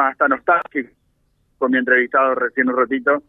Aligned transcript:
hasta 0.00 0.28
nostálgicos 0.28 0.98
con 1.58 1.72
mi 1.72 1.78
entrevistado 1.78 2.34
recién 2.36 2.68
un 2.68 2.76
ratito, 2.76 3.22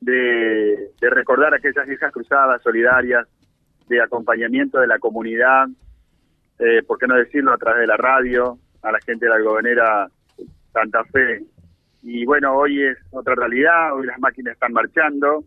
de, 0.00 0.90
recordar 1.00 1.54
aquellas 1.54 1.86
viejas 1.86 2.12
cruzadas 2.12 2.62
solidarias, 2.62 3.26
de 3.88 4.02
acompañamiento 4.02 4.78
de 4.78 4.86
la 4.86 4.98
comunidad, 4.98 5.68
eh, 6.58 6.82
por 6.86 6.98
qué 6.98 7.06
no 7.06 7.16
decirlo 7.16 7.52
a 7.52 7.58
través 7.58 7.80
de 7.80 7.86
la 7.86 7.96
radio, 7.96 8.58
a 8.82 8.92
la 8.92 8.98
gente 9.00 9.26
de 9.26 9.30
la 9.30 9.40
gobernera 9.40 10.08
Santa 10.72 11.04
Fe. 11.04 11.44
Y 12.02 12.24
bueno, 12.24 12.54
hoy 12.54 12.82
es 12.82 12.98
otra 13.10 13.34
realidad, 13.34 13.94
hoy 13.94 14.06
las 14.06 14.18
máquinas 14.18 14.54
están 14.54 14.72
marchando, 14.72 15.44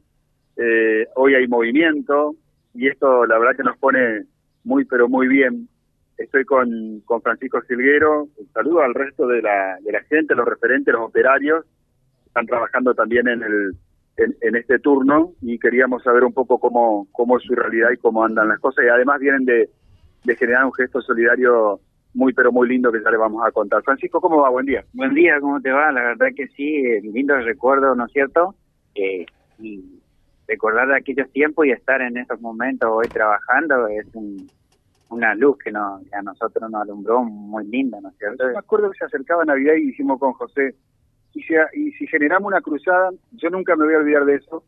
eh, 0.57 1.07
hoy 1.15 1.35
hay 1.35 1.47
movimiento 1.47 2.35
y 2.73 2.87
esto 2.87 3.25
la 3.25 3.37
verdad 3.37 3.55
que 3.55 3.63
nos 3.63 3.77
pone 3.77 4.23
muy 4.63 4.85
pero 4.85 5.07
muy 5.07 5.27
bien. 5.27 5.69
Estoy 6.19 6.45
con, 6.45 7.01
con 7.05 7.21
Francisco 7.21 7.61
Silguero, 7.61 8.23
un 8.23 8.47
saludo 8.53 8.81
al 8.81 8.93
resto 8.93 9.25
de 9.25 9.41
la, 9.41 9.77
de 9.81 9.91
la 9.91 10.03
gente, 10.03 10.35
los 10.35 10.45
referentes, 10.45 10.93
los 10.93 11.07
operarios, 11.07 11.65
están 12.25 12.45
trabajando 12.45 12.93
también 12.93 13.27
en 13.27 13.41
el 13.41 13.71
en, 14.17 14.55
este 14.55 14.79
turno 14.79 15.31
y 15.41 15.57
queríamos 15.57 16.03
saber 16.03 16.23
un 16.23 16.33
poco 16.33 16.59
cómo, 16.59 17.07
cómo 17.11 17.37
es 17.37 17.43
su 17.43 17.55
realidad 17.55 17.91
y 17.91 17.97
cómo 17.97 18.23
andan 18.23 18.49
las 18.49 18.59
cosas 18.59 18.85
y 18.85 18.89
además 18.89 19.19
vienen 19.19 19.45
de, 19.45 19.69
de 20.25 20.35
generar 20.35 20.65
un 20.65 20.73
gesto 20.73 21.01
solidario 21.01 21.79
muy 22.13 22.33
pero 22.33 22.51
muy 22.51 22.67
lindo 22.67 22.91
que 22.91 23.01
ya 23.01 23.11
le 23.11 23.17
vamos 23.17 23.45
a 23.45 23.51
contar. 23.51 23.81
Francisco, 23.83 24.19
¿cómo 24.19 24.41
va? 24.41 24.49
Buen 24.49 24.65
día. 24.65 24.83
Buen 24.93 25.13
día, 25.13 25.39
¿cómo 25.39 25.61
te 25.61 25.71
va? 25.71 25.91
La 25.91 26.01
verdad 26.01 26.27
que 26.35 26.47
sí, 26.49 26.83
lindo 27.01 27.35
recuerdo, 27.37 27.95
¿no 27.95 28.05
es 28.05 28.11
cierto? 28.11 28.55
Eh, 28.95 29.25
y 29.59 30.01
recordar 30.47 30.91
aquellos 30.91 31.31
tiempos 31.31 31.65
y 31.67 31.71
estar 31.71 32.01
en 32.01 32.17
estos 32.17 32.41
momentos 32.41 32.89
hoy 32.91 33.07
trabajando 33.07 33.87
es 33.87 34.07
una 35.09 35.35
luz 35.35 35.57
que, 35.63 35.71
no, 35.71 35.99
a 36.11 36.21
nosotros 36.21 36.69
nos 36.69 36.81
alumbró 36.81 37.23
muy 37.23 37.65
linda, 37.67 37.99
¿no 38.01 38.09
es 38.09 38.17
cierto? 38.17 38.45
me 38.47 38.57
acuerdo 38.57 38.91
que 38.91 38.99
se 38.99 39.05
acercaba 39.05 39.45
Navidad 39.45 39.73
y 39.75 39.87
dijimos 39.87 40.19
con 40.19 40.33
José, 40.33 40.75
y 41.33 41.41
si, 41.43 41.53
y 41.73 41.91
si 41.93 42.07
generamos 42.07 42.47
una 42.47 42.61
cruzada, 42.61 43.11
yo 43.31 43.49
nunca 43.49 43.75
me 43.75 43.85
voy 43.85 43.95
a 43.95 43.99
olvidar 43.99 44.25
de 44.25 44.35
eso, 44.35 44.63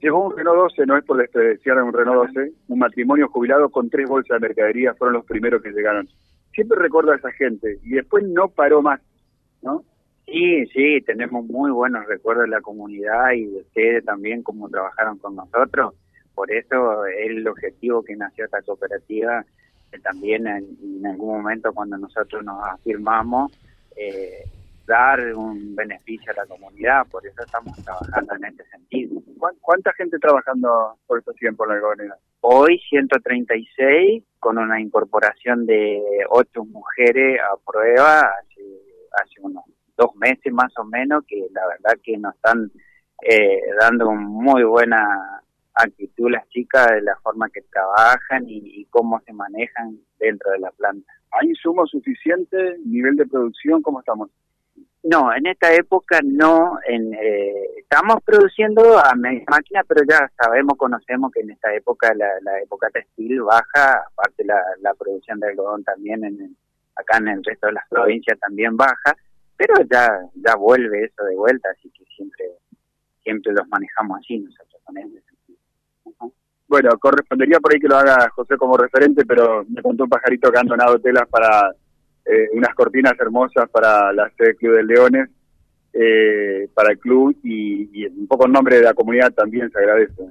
Llegó 0.00 0.26
un 0.26 0.36
Renault 0.36 0.58
12, 0.58 0.86
no 0.86 0.96
es 0.96 1.04
por 1.04 1.16
despreciar 1.16 1.82
un 1.82 1.92
Renault 1.92 2.28
12, 2.28 2.52
un 2.68 2.78
matrimonio 2.78 3.28
jubilado 3.28 3.70
con 3.70 3.88
tres 3.88 4.08
bolsas 4.08 4.40
de 4.40 4.48
mercadería 4.48 4.94
fueron 4.94 5.14
los 5.14 5.24
primeros 5.24 5.62
que 5.62 5.70
llegaron. 5.70 6.08
Siempre 6.52 6.78
recuerdo 6.78 7.12
a 7.12 7.16
esa 7.16 7.32
gente 7.32 7.78
y 7.82 7.90
después 7.90 8.24
no 8.28 8.48
paró 8.48 8.82
más, 8.82 9.00
¿no? 9.62 9.84
Sí, 10.26 10.66
sí, 10.66 11.00
tenemos 11.06 11.46
muy 11.46 11.70
buenos 11.70 12.04
recuerdos 12.06 12.44
de 12.44 12.50
la 12.50 12.60
comunidad 12.60 13.32
y 13.32 13.46
de 13.46 13.60
ustedes 13.60 14.04
también, 14.04 14.42
como 14.42 14.68
trabajaron 14.68 15.18
con 15.18 15.36
nosotros. 15.36 15.94
Por 16.36 16.52
eso 16.52 17.06
es 17.06 17.30
el 17.30 17.48
objetivo 17.48 18.02
que 18.02 18.14
nació 18.14 18.44
esta 18.44 18.60
cooperativa, 18.60 19.42
que 19.90 19.98
también 20.00 20.46
en, 20.46 21.06
algún 21.06 21.38
momento 21.38 21.72
cuando 21.72 21.96
nosotros 21.96 22.44
nos 22.44 22.62
afirmamos, 22.62 23.50
eh, 23.96 24.44
dar 24.86 25.18
un 25.34 25.74
beneficio 25.74 26.30
a 26.32 26.42
la 26.42 26.46
comunidad, 26.46 27.06
por 27.10 27.26
eso 27.26 27.42
estamos 27.42 27.74
trabajando 27.82 28.34
en 28.34 28.44
este 28.44 28.64
sentido. 28.66 29.18
¿Cuánta 29.62 29.94
gente 29.94 30.18
trabajando 30.18 30.98
por 31.06 31.20
estos 31.20 31.34
tiempos 31.36 31.66
en 31.68 31.74
la 31.74 31.80
comunidad? 31.80 32.18
Hoy 32.42 32.78
136, 32.90 34.22
con 34.38 34.58
una 34.58 34.78
incorporación 34.78 35.64
de 35.64 36.02
ocho 36.28 36.66
mujeres 36.66 37.40
a 37.40 37.56
prueba 37.64 38.20
hace, 38.20 38.62
hace 39.22 39.40
unos 39.40 39.64
dos 39.96 40.14
meses 40.16 40.52
más 40.52 40.72
o 40.76 40.84
menos, 40.84 41.24
que 41.26 41.46
la 41.50 41.66
verdad 41.66 41.98
que 42.02 42.18
nos 42.18 42.34
están 42.34 42.70
eh, 43.22 43.62
dando 43.80 44.12
muy 44.12 44.62
buena 44.64 45.40
actitud 45.76 46.30
las 46.30 46.48
chicas 46.48 46.86
de 46.88 47.02
la 47.02 47.16
forma 47.22 47.48
que 47.50 47.62
trabajan 47.62 48.44
y, 48.46 48.84
cómo 48.90 49.20
se 49.20 49.32
manejan 49.32 49.98
dentro 50.18 50.50
de 50.52 50.58
la 50.58 50.70
planta. 50.70 51.12
¿Hay 51.32 51.48
insumo 51.48 51.86
suficiente? 51.86 52.78
¿Nivel 52.84 53.16
de 53.16 53.26
producción? 53.26 53.82
¿Cómo 53.82 54.00
estamos? 54.00 54.30
No, 55.02 55.32
en 55.34 55.46
esta 55.46 55.72
época 55.74 56.20
no. 56.24 56.78
En, 56.86 57.12
eh, 57.14 57.78
estamos 57.78 58.16
produciendo 58.24 58.98
a 58.98 59.14
máquina, 59.14 59.82
pero 59.86 60.02
ya 60.08 60.30
sabemos, 60.40 60.76
conocemos 60.78 61.30
que 61.30 61.40
en 61.40 61.50
esta 61.50 61.74
época, 61.74 62.12
la, 62.14 62.28
la 62.42 62.58
época 62.60 62.88
textil 62.90 63.42
baja, 63.42 64.04
aparte 64.12 64.44
la, 64.44 64.60
la 64.80 64.94
producción 64.94 65.38
de 65.40 65.48
algodón 65.48 65.84
también 65.84 66.24
en, 66.24 66.56
acá 66.96 67.18
en 67.18 67.28
el 67.28 67.44
resto 67.44 67.66
de 67.66 67.74
las 67.74 67.88
provincias 67.88 68.38
también 68.40 68.76
baja 68.76 69.14
pero 69.56 69.74
ya 69.90 70.20
ya 70.34 70.54
vuelve 70.56 71.04
eso 71.04 71.24
de 71.24 71.34
vuelta, 71.34 71.68
así 71.70 71.90
que 71.90 72.04
siempre 72.16 72.44
siempre 73.22 73.52
los 73.52 73.66
manejamos 73.68 74.18
así 74.18 74.38
nosotros 74.38 74.80
con. 74.84 74.96
Bueno, 76.68 76.90
correspondería 76.98 77.60
por 77.60 77.72
ahí 77.72 77.80
que 77.80 77.88
lo 77.88 77.96
haga 77.96 78.28
José 78.30 78.56
como 78.56 78.76
referente, 78.76 79.24
pero 79.24 79.64
me 79.68 79.82
contó 79.82 80.04
un 80.04 80.10
pajarito 80.10 80.50
que 80.50 80.58
han 80.58 80.66
donado 80.66 80.98
telas 80.98 81.28
para 81.28 81.72
eh, 82.24 82.48
unas 82.54 82.74
cortinas 82.74 83.14
hermosas 83.18 83.68
para 83.70 84.12
la 84.12 84.28
sede 84.36 84.56
Club 84.56 84.76
de 84.76 84.84
Leones, 84.84 85.30
eh, 85.92 86.68
para 86.74 86.90
el 86.90 86.98
club 86.98 87.36
y, 87.42 87.88
y, 87.92 88.06
un 88.06 88.26
poco 88.26 88.46
en 88.46 88.52
nombre 88.52 88.76
de 88.76 88.82
la 88.82 88.94
comunidad 88.94 89.32
también 89.32 89.70
se 89.70 89.78
agradece. 89.78 90.22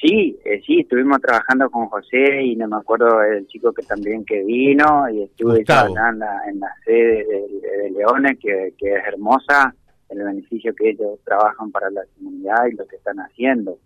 Sí, 0.00 0.38
eh, 0.44 0.60
sí, 0.64 0.80
estuvimos 0.80 1.20
trabajando 1.20 1.68
con 1.70 1.86
José 1.86 2.42
y 2.42 2.54
no 2.54 2.68
me 2.68 2.76
acuerdo 2.76 3.20
el 3.22 3.46
chico 3.48 3.72
que 3.72 3.82
también 3.82 4.24
que 4.24 4.44
vino 4.44 5.10
y 5.10 5.24
estuve 5.24 5.64
trabajando 5.64 6.24
en 6.48 6.60
la 6.60 6.72
sede 6.84 7.26
de, 7.26 7.90
Leones, 7.90 8.38
que, 8.38 8.74
que, 8.78 8.94
es 8.94 9.04
hermosa, 9.08 9.74
el 10.10 10.22
beneficio 10.22 10.72
que 10.74 10.90
ellos 10.90 11.18
trabajan 11.24 11.72
para 11.72 11.90
la 11.90 12.02
comunidad 12.16 12.66
y 12.66 12.76
lo 12.76 12.86
que 12.86 12.96
están 12.96 13.18
haciendo. 13.18 13.78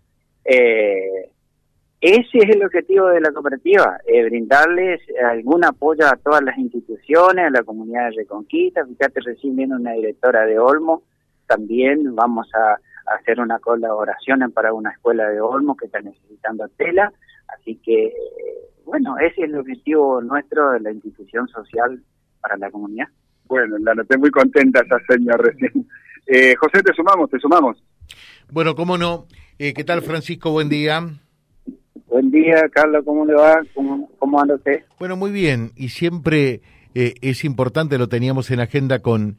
Eh, 0.45 1.31
ese 2.03 2.37
es 2.39 2.49
el 2.49 2.65
objetivo 2.65 3.07
de 3.07 3.21
la 3.21 3.31
cooperativa, 3.31 3.97
eh, 4.05 4.25
brindarles 4.25 4.99
algún 5.25 5.63
apoyo 5.63 6.05
a 6.05 6.17
todas 6.17 6.43
las 6.43 6.57
instituciones, 6.57 7.45
a 7.45 7.49
la 7.49 7.63
comunidad 7.63 8.09
de 8.09 8.17
Reconquista. 8.17 8.85
Fíjate, 8.85 9.21
recién 9.21 9.55
viene 9.55 9.77
una 9.77 9.93
directora 9.93 10.45
de 10.45 10.59
Olmo, 10.59 11.03
también 11.47 12.13
vamos 12.13 12.49
a 12.55 12.77
hacer 13.15 13.39
una 13.39 13.57
colaboración 13.59 14.51
para 14.51 14.73
una 14.73 14.91
escuela 14.91 15.29
de 15.29 15.39
Olmo 15.39 15.77
que 15.77 15.85
está 15.85 16.01
necesitando 16.01 16.67
tela. 16.75 17.13
Así 17.47 17.79
que, 17.81 18.11
bueno, 18.83 19.17
ese 19.19 19.43
es 19.43 19.49
el 19.49 19.57
objetivo 19.57 20.21
nuestro 20.21 20.71
de 20.71 20.81
la 20.81 20.91
institución 20.91 21.47
social 21.47 22.03
para 22.41 22.57
la 22.57 22.69
comunidad. 22.69 23.07
Bueno, 23.45 23.77
la 23.77 23.95
noté 23.95 24.17
muy 24.17 24.29
contenta 24.29 24.81
esa 24.81 24.97
señora 25.07 25.37
recién. 25.37 25.87
Eh, 26.27 26.53
José, 26.55 26.83
te 26.83 26.93
sumamos, 26.93 27.29
te 27.29 27.39
sumamos. 27.39 27.81
Bueno, 28.51 28.75
cómo 28.75 28.97
no. 28.97 29.25
Eh, 29.57 29.73
¿Qué 29.73 29.85
tal, 29.85 30.01
Francisco? 30.01 30.51
Buen 30.51 30.67
día. 30.67 31.01
Buen 32.13 32.31
día, 32.31 32.69
Carlos, 32.71 33.03
¿cómo 33.03 33.25
le 33.25 33.33
va? 33.33 33.61
¿Cómo, 33.73 34.09
cómo 34.19 34.39
anda 34.39 34.55
usted? 34.55 34.85
Bueno, 34.99 35.17
muy 35.17 35.31
bien. 35.31 35.71
Y 35.75 35.89
siempre 35.89 36.61
eh, 36.95 37.15
es 37.21 37.43
importante, 37.43 37.97
lo 37.97 38.07
teníamos 38.07 38.49
en 38.51 38.61
agenda 38.61 38.99
con, 38.99 39.37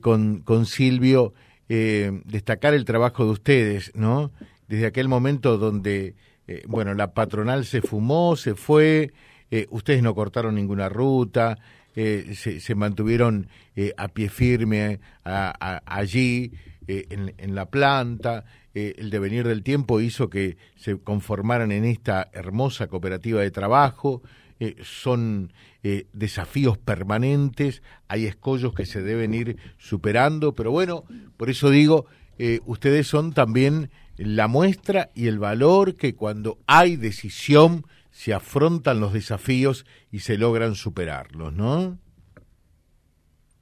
con, 0.00 0.42
con 0.42 0.66
Silvio, 0.66 1.32
eh, 1.74 2.20
destacar 2.26 2.74
el 2.74 2.84
trabajo 2.84 3.24
de 3.24 3.30
ustedes, 3.30 3.92
¿no? 3.94 4.30
Desde 4.68 4.84
aquel 4.84 5.08
momento 5.08 5.56
donde, 5.56 6.16
eh, 6.46 6.62
bueno, 6.66 6.92
la 6.92 7.14
patronal 7.14 7.64
se 7.64 7.80
fumó, 7.80 8.36
se 8.36 8.54
fue, 8.54 9.14
eh, 9.50 9.66
ustedes 9.70 10.02
no 10.02 10.14
cortaron 10.14 10.54
ninguna 10.54 10.90
ruta, 10.90 11.56
se, 11.94 12.74
mantuvieron 12.74 13.48
a 13.96 14.08
pie 14.08 14.28
firme 14.28 15.00
allí, 15.24 16.52
en, 16.86 17.54
la 17.54 17.66
planta. 17.66 18.44
El 18.74 19.10
devenir 19.10 19.46
del 19.46 19.62
tiempo 19.62 20.00
hizo 20.00 20.30
que 20.30 20.56
se 20.76 20.98
conformaran 20.98 21.72
en 21.72 21.84
esta 21.84 22.30
hermosa 22.32 22.86
cooperativa 22.86 23.40
de 23.40 23.50
trabajo. 23.50 24.22
Eh, 24.64 24.76
son 24.84 25.52
eh, 25.82 26.06
desafíos 26.12 26.78
permanentes, 26.78 27.82
hay 28.06 28.26
escollos 28.26 28.74
que 28.74 28.86
se 28.86 29.02
deben 29.02 29.34
ir 29.34 29.56
superando, 29.76 30.54
pero 30.54 30.70
bueno, 30.70 31.04
por 31.36 31.50
eso 31.50 31.68
digo, 31.68 32.06
eh, 32.38 32.60
ustedes 32.64 33.08
son 33.08 33.32
también 33.32 33.90
la 34.16 34.46
muestra 34.46 35.10
y 35.16 35.26
el 35.26 35.40
valor 35.40 35.96
que 35.96 36.14
cuando 36.14 36.58
hay 36.68 36.94
decisión 36.94 37.84
se 38.12 38.34
afrontan 38.34 39.00
los 39.00 39.12
desafíos 39.12 39.84
y 40.12 40.20
se 40.20 40.38
logran 40.38 40.76
superarlos, 40.76 41.52
¿no? 41.52 41.98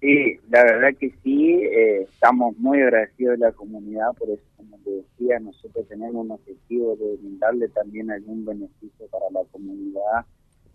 Sí, 0.01 0.41
la 0.49 0.65
verdad 0.65 0.97
que 0.99 1.13
sí, 1.23 1.63
estamos 2.01 2.57
muy 2.57 2.81
agradecidos 2.81 3.39
de 3.39 3.47
la 3.47 3.53
comunidad, 3.53 4.15
por 4.19 4.31
eso, 4.31 4.43
como 4.57 4.79
te 4.79 4.91
decía, 4.91 5.39
nosotros 5.41 5.87
tenemos 5.89 6.25
un 6.25 6.31
objetivo 6.31 6.97
de 6.97 7.17
brindarle 7.17 7.69
también 7.69 8.11
algún 8.11 8.47
beneficio 8.47 9.07
para 9.11 9.27
la 9.31 9.45
comunidad 9.53 10.25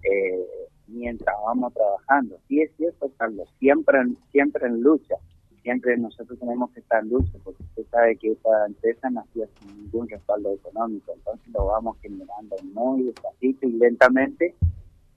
eh, 0.03 0.45
mientras 0.87 1.35
vamos 1.43 1.73
trabajando. 1.73 2.37
Sí 2.47 2.61
es 2.61 2.71
cierto, 2.77 3.11
Carlos, 3.17 3.49
siempre, 3.57 3.99
siempre 4.31 4.67
en 4.67 4.81
lucha, 4.81 5.15
siempre 5.63 5.97
nosotros 5.97 6.37
tenemos 6.37 6.69
que 6.71 6.81
estar 6.81 7.01
en 7.01 7.09
lucha, 7.09 7.31
porque 7.43 7.63
usted 7.63 7.85
sabe 7.89 8.15
que 8.17 8.33
esta 8.33 8.67
empresa 8.67 9.09
nació 9.09 9.47
sin 9.59 9.81
ningún 9.81 10.07
respaldo 10.07 10.53
económico, 10.53 11.13
entonces 11.15 11.47
lo 11.51 11.65
vamos 11.65 11.97
generando 11.99 12.55
muy 12.73 13.05
despacito 13.05 13.67
y 13.67 13.71
lentamente 13.71 14.53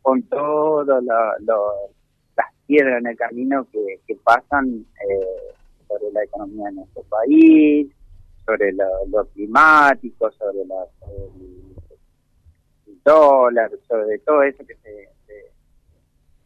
con 0.00 0.22
todas 0.22 1.04
las 1.04 1.96
piedras 2.68 3.00
en 3.00 3.06
el 3.08 3.16
camino 3.16 3.66
que, 3.72 3.98
que 4.06 4.14
pasan 4.16 4.86
eh, 5.10 5.54
sobre 5.88 6.12
la 6.12 6.22
economía 6.22 6.66
de 6.66 6.72
nuestro 6.72 7.02
país, 7.04 7.88
sobre 8.44 8.72
lo, 8.72 9.24
climático, 9.34 10.30
sobre 10.32 10.64
la 10.66 10.84
dólar, 13.04 13.70
sobre 13.88 14.18
todo 14.18 14.42
eso 14.42 14.64
que 14.66 14.74
se, 14.76 15.08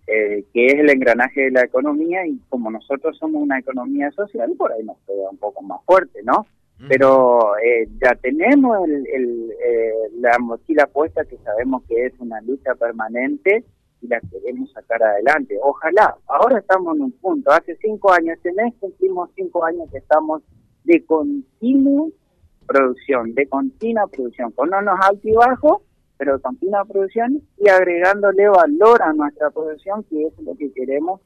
eh, 0.06 0.44
que 0.52 0.66
es 0.66 0.74
el 0.74 0.90
engranaje 0.90 1.42
de 1.42 1.50
la 1.50 1.64
economía 1.64 2.26
y 2.26 2.38
como 2.48 2.70
nosotros 2.70 3.16
somos 3.18 3.42
una 3.42 3.58
economía 3.58 4.10
social, 4.12 4.52
por 4.56 4.72
ahí 4.72 4.84
nos 4.84 4.98
queda 5.06 5.30
un 5.30 5.38
poco 5.38 5.62
más 5.62 5.80
fuerte, 5.84 6.22
¿no? 6.22 6.46
Pero 6.88 7.56
eh, 7.58 7.88
ya 8.02 8.16
tenemos 8.16 8.88
el, 8.88 9.52
eh, 9.64 9.92
la 10.18 10.36
mochila 10.40 10.86
puesta 10.88 11.24
que 11.24 11.36
sabemos 11.38 11.84
que 11.88 12.06
es 12.06 12.12
una 12.18 12.40
lucha 12.40 12.74
permanente 12.74 13.64
y 14.02 14.08
la 14.08 14.20
queremos 14.20 14.70
sacar 14.72 15.02
adelante. 15.02 15.58
Ojalá, 15.62 16.16
ahora 16.26 16.58
estamos 16.58 16.96
en 16.96 17.02
un 17.04 17.12
punto, 17.12 17.50
hace 17.50 17.76
cinco 17.76 18.12
años, 18.12 18.36
este 18.36 18.52
mes 18.52 18.74
cumplimos 18.80 19.30
cinco 19.34 19.64
años 19.64 19.88
que 19.90 19.98
estamos 19.98 20.42
de 20.84 21.04
continua 21.04 22.08
producción, 22.66 23.34
de 23.34 23.46
continua 23.46 24.06
producción, 24.08 24.50
con 24.52 24.74
unos 24.74 24.98
altibajos, 25.00 25.82
pero 26.16 26.40
continua 26.40 26.84
producción 26.84 27.42
y 27.58 27.68
agregándole 27.68 28.48
valor 28.48 29.02
a 29.02 29.12
nuestra 29.12 29.50
producción, 29.50 30.04
que 30.04 30.26
es 30.26 30.38
lo 30.40 30.54
que 30.56 30.72
queremos. 30.72 31.20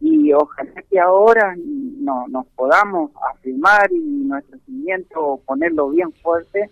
Y 0.00 0.32
ojalá 0.32 0.82
que 0.88 1.00
ahora 1.00 1.56
no, 1.56 2.26
nos 2.28 2.46
podamos 2.48 3.10
afirmar 3.32 3.90
y 3.92 3.98
nuestro 3.98 4.58
cimiento 4.60 5.40
ponerlo 5.44 5.90
bien 5.90 6.12
fuerte 6.12 6.70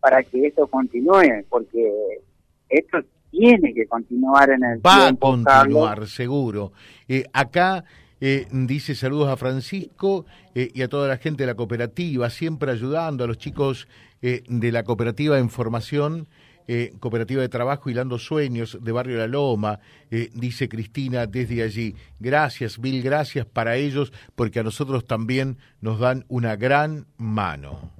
para 0.00 0.22
que 0.22 0.46
esto 0.46 0.68
continúe, 0.68 1.44
porque 1.48 2.20
esto 2.68 2.98
tiene 3.30 3.74
que 3.74 3.86
continuar 3.86 4.50
en 4.50 4.64
el 4.64 4.86
Va 4.86 5.08
a 5.08 5.14
continuar, 5.14 6.06
seguro. 6.06 6.72
Eh, 7.08 7.24
acá 7.32 7.84
eh, 8.20 8.46
dice 8.50 8.94
saludos 8.94 9.28
a 9.28 9.36
Francisco 9.36 10.26
eh, 10.54 10.70
y 10.74 10.82
a 10.82 10.88
toda 10.88 11.08
la 11.08 11.16
gente 11.18 11.44
de 11.44 11.46
la 11.46 11.54
cooperativa, 11.54 12.30
siempre 12.30 12.70
ayudando 12.70 13.24
a 13.24 13.26
los 13.26 13.38
chicos 13.38 13.88
de 14.20 14.72
la 14.72 14.82
cooperativa 14.82 15.38
en 15.38 15.48
formación 15.48 16.26
eh, 16.70 16.92
Cooperativa 17.00 17.40
de 17.40 17.48
Trabajo 17.48 17.88
Hilando 17.88 18.18
Sueños 18.18 18.76
de 18.82 18.92
Barrio 18.92 19.16
La 19.16 19.26
Loma, 19.26 19.80
eh, 20.10 20.28
dice 20.34 20.68
Cristina 20.68 21.26
desde 21.26 21.62
allí. 21.62 21.94
Gracias, 22.20 22.78
mil 22.78 23.02
gracias 23.02 23.46
para 23.46 23.76
ellos, 23.76 24.12
porque 24.34 24.60
a 24.60 24.62
nosotros 24.62 25.06
también 25.06 25.56
nos 25.80 25.98
dan 25.98 26.26
una 26.28 26.56
gran 26.56 27.06
mano. 27.16 27.97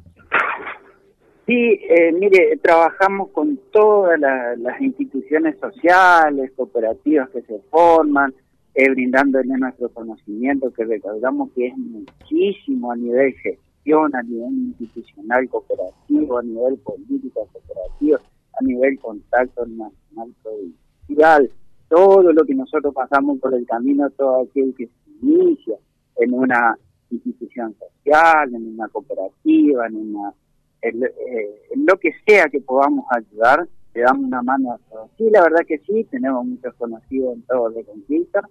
Sí, 1.49 1.81
eh, 1.89 2.13
mire, 2.13 2.59
trabajamos 2.59 3.31
con 3.31 3.59
todas 3.73 4.21
las 4.21 4.81
instituciones 4.83 5.59
sociales, 5.59 6.53
cooperativas 6.55 7.31
que 7.31 7.41
se 7.41 7.59
forman, 7.71 8.35
brindándole 8.75 9.57
nuestro 9.57 9.89
conocimiento, 9.89 10.71
que 10.73 10.85
recordamos 10.85 11.51
que 11.53 11.69
es 11.69 11.77
muchísimo 11.77 12.93
a 12.93 12.97
nivel 12.97 13.33
gestión, 13.37 14.15
a 14.15 14.23
nivel 14.23 14.53
institucional 14.79 15.49
cooperativo, 15.49 16.37
a 16.37 16.43
nivel 16.43 16.77
político 16.81 17.49
cooperativo 17.51 18.19
a 18.61 18.65
nivel 18.65 18.99
contacto 18.99 19.65
nacional 19.67 20.35
provincial, 20.43 21.51
todo 21.89 22.33
lo 22.33 22.45
que 22.45 22.55
nosotros 22.55 22.93
pasamos 22.95 23.39
por 23.39 23.55
el 23.55 23.67
camino, 23.67 24.11
todo 24.11 24.43
aquel 24.43 24.75
que 24.77 24.87
se 24.87 25.11
inicia 25.23 25.77
en 26.17 26.35
una 26.35 26.77
institución 27.11 27.75
social, 27.79 28.55
en 28.55 28.75
una 28.75 28.89
cooperativa, 28.89 29.87
en 29.87 29.97
una 29.97 30.35
en, 30.83 31.05
eh, 31.05 31.61
lo 31.77 31.99
que 31.99 32.13
sea 32.27 32.49
que 32.49 32.61
podamos 32.61 33.05
ayudar, 33.11 33.69
le 33.95 34.01
damos 34.03 34.25
una 34.27 34.43
mano 34.43 34.73
a 34.73 34.79
todos. 34.91 35.11
Sí, 35.17 35.29
la 35.31 35.43
verdad 35.43 35.67
que 35.67 35.79
sí, 35.79 36.05
tenemos 36.11 36.45
muchos 36.45 36.75
conocidos 36.75 37.35
en 37.35 37.43
todo 37.43 37.71
de 37.71 37.85
conquista 37.85 38.43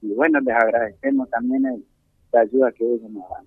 y 0.00 0.12
bueno, 0.14 0.40
les 0.40 0.54
agradecemos 0.54 1.28
también 1.30 1.84
la 2.32 2.40
ayuda 2.40 2.72
que 2.72 2.84
ellos 2.84 3.10
nos 3.10 3.28
dan. 3.30 3.46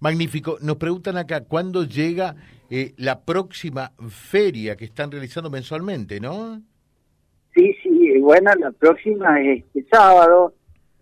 Magnífico. 0.00 0.58
Nos 0.60 0.76
preguntan 0.76 1.16
acá, 1.16 1.42
¿cuándo 1.44 1.84
llega 1.84 2.36
eh, 2.70 2.94
la 2.96 3.24
próxima 3.24 3.92
feria 4.08 4.76
que 4.76 4.84
están 4.84 5.10
realizando 5.10 5.50
mensualmente, 5.50 6.20
no? 6.20 6.60
Sí, 7.54 7.74
sí, 7.82 8.18
bueno, 8.18 8.50
la 8.58 8.70
próxima 8.72 9.40
es 9.40 9.64
este 9.64 9.86
sábado, 9.90 10.54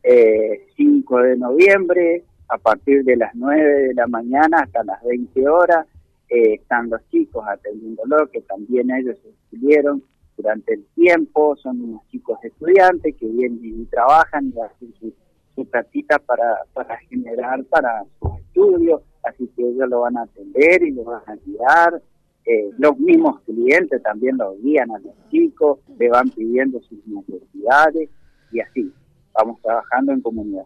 eh, 0.02 0.66
5 0.76 1.18
de 1.18 1.36
noviembre, 1.36 2.24
a 2.48 2.58
partir 2.58 3.02
de 3.04 3.16
las 3.16 3.34
9 3.34 3.88
de 3.88 3.94
la 3.94 4.06
mañana 4.06 4.58
hasta 4.62 4.84
las 4.84 5.02
20 5.02 5.48
horas. 5.48 5.86
Eh, 6.34 6.54
están 6.54 6.90
los 6.90 7.00
chicos 7.10 7.44
atendiéndolo, 7.46 8.28
que 8.30 8.40
también 8.42 8.90
ellos 8.90 9.16
estuvieron 9.24 10.02
durante 10.36 10.74
el 10.74 10.84
tiempo, 10.94 11.56
son 11.56 11.80
unos 11.80 12.08
chicos 12.08 12.38
estudiantes 12.42 13.14
que 13.16 13.26
vienen 13.26 13.60
y 13.62 13.84
trabajan 13.84 14.52
y 14.54 14.60
hacen 14.60 14.94
su, 14.98 15.14
su 15.54 15.64
para, 15.66 16.56
para 16.72 16.98
generar 17.08 17.62
para 17.64 18.04
sus 18.20 18.38
estudios 18.40 19.02
así 19.24 19.48
que 19.56 19.62
ellos 19.62 19.88
lo 19.88 20.00
van 20.00 20.16
a 20.16 20.22
atender 20.22 20.82
y 20.82 20.92
lo 20.92 21.04
van 21.04 21.22
a 21.26 21.36
guiar. 21.44 22.02
Eh, 22.46 22.70
los 22.78 22.98
mismos 22.98 23.40
clientes 23.42 24.02
también 24.02 24.36
lo 24.36 24.54
guían 24.58 24.90
a 24.90 24.98
los 24.98 25.14
chicos, 25.30 25.78
le 25.98 26.10
van 26.10 26.28
pidiendo 26.30 26.80
sus 26.82 26.98
necesidades 27.06 28.10
y 28.52 28.60
así, 28.60 28.92
vamos 29.32 29.60
trabajando 29.62 30.12
en 30.12 30.20
comunidad. 30.20 30.64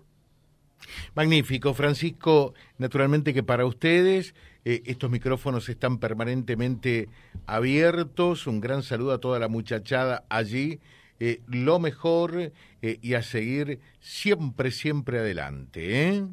Magnífico, 1.14 1.75
Francisco. 1.75 2.55
Naturalmente 2.79 3.32
que 3.32 3.43
para 3.43 3.64
ustedes 3.67 4.35
eh, 4.64 4.82
estos 4.87 5.10
micrófonos 5.10 5.69
están 5.69 5.99
permanentemente 5.99 7.08
abiertos. 7.46 8.46
Un 8.46 8.60
gran 8.60 8.82
saludo 8.82 9.12
a 9.12 9.20
toda 9.20 9.38
la 9.38 9.49
muchachada 9.49 10.25
allí. 10.28 10.81
Eh, 11.20 11.40
lo 11.49 11.78
mejor 11.81 12.52
y 12.81 13.14
a 13.14 13.22
seguir 13.22 13.81
siempre, 13.99 14.70
siempre 14.70 15.19
adelante. 15.19 16.08
¿eh? 16.08 16.25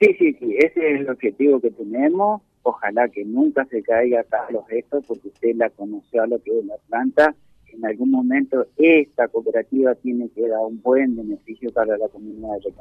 Sí, 0.00 0.16
sí, 0.18 0.32
sí, 0.38 0.56
ese 0.56 0.94
es 0.94 1.00
el 1.00 1.10
objetivo 1.10 1.60
que 1.60 1.70
tenemos. 1.70 2.42
Ojalá 2.62 3.08
que 3.08 3.24
nunca 3.24 3.64
se 3.66 3.82
caiga 3.82 4.24
los 4.50 4.64
esto, 4.70 5.02
porque 5.06 5.28
usted 5.28 5.54
la 5.56 5.70
conoció 5.70 6.22
a 6.22 6.26
lo 6.26 6.42
que 6.42 6.58
es 6.58 6.64
la 6.64 6.76
planta. 6.88 7.34
En 7.72 7.84
algún 7.84 8.10
momento 8.10 8.66
esta 8.76 9.28
cooperativa 9.28 9.94
tiene 9.96 10.28
que 10.30 10.48
dar 10.48 10.60
un 10.60 10.80
buen 10.80 11.16
beneficio 11.16 11.70
para 11.72 11.98
la 11.98 12.08
comunidad 12.08 12.58
de 12.64 12.72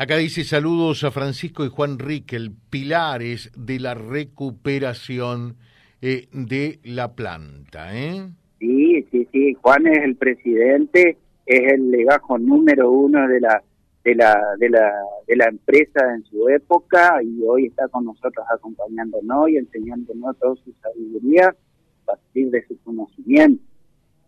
Acá 0.00 0.16
dice 0.16 0.44
saludos 0.44 1.04
a 1.04 1.10
Francisco 1.10 1.62
y 1.62 1.68
Juan 1.68 1.98
Riquel, 1.98 2.52
pilares 2.70 3.52
de 3.54 3.78
la 3.78 3.92
recuperación 3.92 5.56
eh, 6.00 6.26
de 6.32 6.80
la 6.84 7.14
planta. 7.14 7.94
¿eh? 7.94 8.30
Sí, 8.58 9.06
sí, 9.10 9.28
sí. 9.30 9.52
Juan 9.60 9.86
es 9.88 9.98
el 9.98 10.16
presidente, 10.16 11.18
es 11.44 11.72
el 11.74 11.90
legajo 11.90 12.38
número 12.38 12.90
uno 12.90 13.28
de 13.28 13.40
la 13.40 13.62
de 14.02 14.14
la, 14.14 14.40
de 14.58 14.70
la, 14.70 14.90
de 15.26 15.36
la 15.36 15.48
empresa 15.50 16.14
en 16.14 16.24
su 16.24 16.48
época 16.48 17.22
y 17.22 17.42
hoy 17.46 17.66
está 17.66 17.86
con 17.88 18.06
nosotros 18.06 18.46
acompañándonos 18.54 19.50
y 19.50 19.58
enseñándonos 19.58 20.38
toda 20.38 20.56
su 20.64 20.72
sabiduría 20.80 21.48
a 21.48 22.06
partir 22.06 22.48
de 22.48 22.66
su 22.66 22.82
conocimiento. 22.84 23.62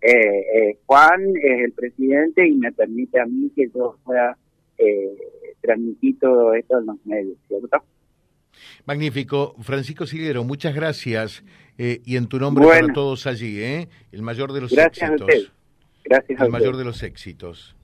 Eh, 0.03 0.11
eh, 0.11 0.79
Juan 0.85 1.35
es 1.35 1.65
el 1.65 1.73
presidente 1.73 2.47
y 2.47 2.57
me 2.57 2.73
permite 2.73 3.19
a 3.19 3.25
mí 3.25 3.51
que 3.57 3.71
yo 3.75 3.97
pueda 4.05 4.37
eh, 4.79 5.55
transmitir 5.61 6.19
todo 6.19 6.55
esto 6.55 6.79
en 6.79 6.87
los 6.87 6.97
medios, 7.05 7.37
¿cierto? 7.49 7.85
Magnífico. 8.85 9.55
Francisco 9.63 10.07
Silguero, 10.07 10.45
muchas 10.45 10.75
gracias. 10.75 11.45
y 11.79 12.17
en 12.17 12.27
tu 12.27 12.39
nombre 12.39 12.67
para 12.67 12.93
todos 12.93 13.27
allí, 13.27 13.61
¿eh? 13.61 13.89
El 14.13 14.23
mayor 14.23 14.53
de 14.53 14.61
los 14.61 14.73
gracias 14.73 15.11
éxitos. 15.11 15.53
Gracias 16.05 16.41
El 16.41 16.51
mayor 16.51 16.77
de 16.77 16.85
los 16.85 17.03
éxitos. 17.03 17.75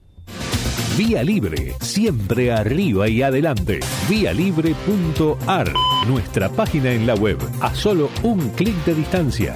Vía 0.99 1.23
Libre, 1.23 1.75
siempre 1.79 2.51
arriba 2.51 3.07
y 3.07 3.21
adelante. 3.21 3.79
Vialibre.ar, 4.09 5.71
nuestra 6.09 6.49
página 6.49 6.91
en 6.91 7.07
la 7.07 7.15
web, 7.15 7.37
a 7.61 7.73
solo 7.73 8.09
un 8.21 8.49
clic 8.49 8.75
de 8.83 8.95
distancia. 8.95 9.55